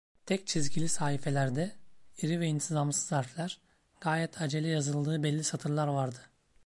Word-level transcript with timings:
Tek 0.25 0.47
çizgili 0.47 0.89
sahifelerde, 0.89 1.71
iri 2.21 2.39
ve 2.39 2.47
intizamsız 2.47 3.11
harfler, 3.11 3.61
gayet 4.01 4.41
acele 4.41 4.67
yazıldığı 4.67 5.23
belli 5.23 5.43
satırlar 5.43 5.87
vardı. 5.87 6.19